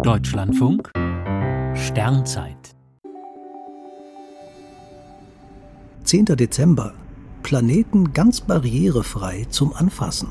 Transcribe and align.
Deutschlandfunk 0.00 0.90
Sternzeit 1.74 2.74
10. 6.04 6.24
Dezember. 6.24 6.94
Planeten 7.42 8.12
ganz 8.12 8.40
barrierefrei 8.40 9.46
zum 9.50 9.74
Anfassen. 9.74 10.28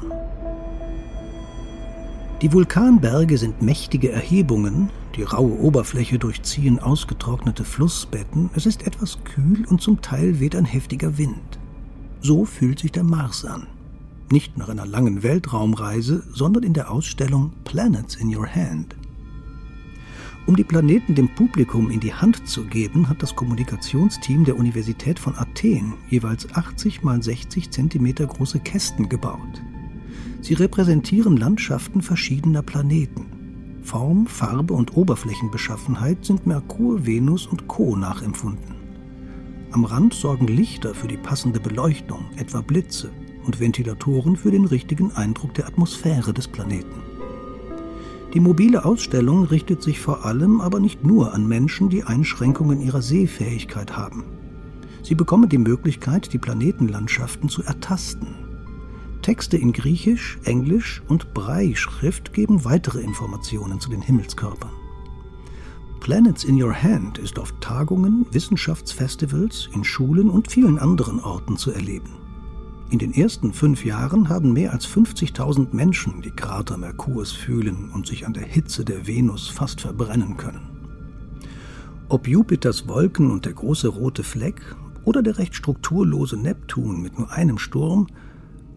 Die 2.42 2.52
Vulkanberge 2.52 3.38
sind 3.38 3.62
mächtige 3.62 4.12
Erhebungen, 4.12 4.90
die 5.16 5.24
raue 5.24 5.60
Oberfläche 5.60 6.18
durchziehen 6.18 6.80
ausgetrocknete 6.80 7.64
Flussbetten, 7.64 8.50
es 8.56 8.66
ist 8.66 8.86
etwas 8.88 9.24
kühl 9.24 9.66
und 9.68 9.82
zum 9.82 10.02
Teil 10.02 10.40
weht 10.40 10.56
ein 10.56 10.66
heftiger 10.66 11.18
Wind. 11.18 11.60
So 12.20 12.46
fühlt 12.46 12.80
sich 12.80 12.92
der 12.92 13.04
Mars 13.04 13.46
an. 13.46 13.68
Nicht 14.32 14.58
nach 14.58 14.70
einer 14.70 14.86
langen 14.86 15.24
Weltraumreise, 15.24 16.24
sondern 16.34 16.64
in 16.64 16.74
der 16.74 16.92
Ausstellung 16.92 17.54
Planets 17.64 18.16
in 18.16 18.36
Your 18.36 18.48
Hand. 18.48 18.96
Um 20.48 20.56
die 20.56 20.64
Planeten 20.64 21.14
dem 21.14 21.30
Publikum 21.30 21.92
in 21.92 22.00
die 22.00 22.14
Hand 22.14 22.48
zu 22.48 22.66
geben, 22.66 23.08
hat 23.08 23.22
das 23.22 23.36
Kommunikationsteam 23.36 24.44
der 24.44 24.58
Universität 24.58 25.20
von 25.20 25.36
Athen 25.38 25.94
jeweils 26.10 26.54
80 26.54 27.04
mal 27.04 27.22
60 27.22 27.70
Zentimeter 27.70 28.26
große 28.26 28.60
Kästen 28.60 29.08
gebaut. 29.08 29.62
Sie 30.42 30.56
repräsentieren 30.56 31.38
Landschaften 31.38 32.02
verschiedener 32.02 32.64
Planeten. 32.64 33.28
Form, 33.84 34.26
Farbe 34.26 34.74
und 34.74 34.98
Oberflächenbeschaffenheit 34.98 36.26
sind 36.26 36.48
Merkur, 36.48 37.06
Venus 37.06 37.46
und 37.46 37.68
Co. 37.68 37.96
nachempfunden. 37.96 38.76
Am 39.72 39.86
Rand 39.86 40.14
sorgen 40.14 40.48
Lichter 40.48 40.94
für 40.94 41.08
die 41.08 41.18
passende 41.18 41.60
Beleuchtung, 41.60 42.26
etwa 42.36 42.62
Blitze, 42.62 43.12
und 43.46 43.60
Ventilatoren 43.60 44.36
für 44.36 44.52
den 44.52 44.66
richtigen 44.66 45.12
Eindruck 45.12 45.54
der 45.54 45.68
Atmosphäre 45.68 46.34
des 46.34 46.48
Planeten. 46.48 47.11
Die 48.34 48.40
mobile 48.40 48.86
Ausstellung 48.86 49.44
richtet 49.44 49.84
sich 49.84 50.00
vor 50.00 50.26
allem 50.26 50.62
aber 50.62 50.80
nicht 50.80 51.04
nur 51.06 51.34
an 51.34 51.48
Menschen, 51.48 51.90
die 51.90 52.04
Einschränkungen 52.04 52.80
ihrer 52.80 53.02
Sehfähigkeit 53.02 53.98
haben. 53.98 54.24
Sie 55.04 55.16
bekommen 55.16 55.50
die 55.50 55.58
Möglichkeit, 55.58 56.32
die 56.32 56.38
Planetenlandschaften 56.38 57.50
zu 57.50 57.62
ertasten. 57.64 58.36
Texte 59.22 59.58
in 59.58 59.74
Griechisch, 59.74 60.40
Englisch 60.46 61.04
und 61.10 61.34
Brei-Schrift 61.34 62.34
geben 62.34 62.64
weitere 62.64 63.02
Informationen 63.02 63.82
zu 63.82 63.90
den 63.90 64.02
Himmelskörpern. 64.02 64.72
Planets 66.00 66.46
in 66.46 66.62
Your 66.62 66.74
Hand 66.74 67.18
ist 67.18 67.38
auf 67.38 67.54
Tagungen, 67.60 68.26
Wissenschaftsfestivals, 68.32 69.70
in 69.74 69.84
Schulen 69.84 70.30
und 70.30 70.50
vielen 70.50 70.80
anderen 70.80 71.20
Orten 71.20 71.58
zu 71.58 71.72
erleben. 71.72 72.21
In 72.92 73.00
den 73.00 73.14
ersten 73.14 73.54
fünf 73.54 73.86
Jahren 73.86 74.28
haben 74.28 74.52
mehr 74.52 74.74
als 74.74 74.86
50.000 74.86 75.74
Menschen 75.74 76.22
die 76.22 76.30
Krater 76.30 76.76
Merkurs 76.76 77.32
fühlen 77.32 77.90
und 77.94 78.06
sich 78.06 78.26
an 78.26 78.34
der 78.34 78.44
Hitze 78.44 78.84
der 78.84 79.08
Venus 79.08 79.48
fast 79.48 79.80
verbrennen 79.80 80.36
können. 80.36 81.40
Ob 82.10 82.28
Jupiters 82.28 82.90
Wolken 82.90 83.32
und 83.32 83.46
der 83.46 83.54
große 83.54 83.88
rote 83.88 84.24
Fleck 84.24 84.76
oder 85.06 85.24
der 85.24 85.38
recht 85.38 85.56
strukturlose 85.56 86.36
Neptun 86.36 87.02
mit 87.02 87.18
nur 87.18 87.32
einem 87.32 87.58
Sturm, 87.60 88.08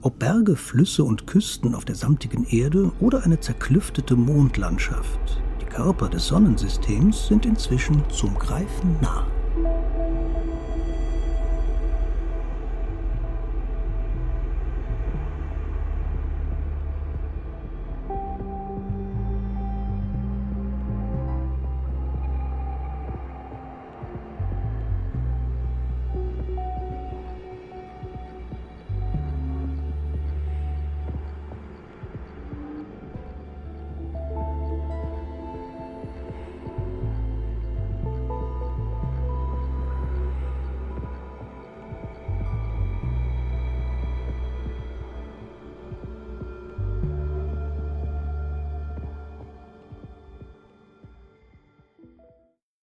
ob 0.00 0.20
Berge, 0.20 0.54
Flüsse 0.54 1.02
und 1.02 1.26
Küsten 1.26 1.74
auf 1.74 1.84
der 1.84 1.96
samtigen 1.96 2.44
Erde 2.44 2.92
oder 3.00 3.24
eine 3.24 3.40
zerklüftete 3.40 4.14
Mondlandschaft, 4.14 5.42
die 5.60 5.66
Körper 5.66 6.08
des 6.08 6.28
Sonnensystems 6.28 7.26
sind 7.26 7.46
inzwischen 7.46 8.04
zum 8.10 8.38
Greifen 8.38 8.96
nah. 9.02 9.26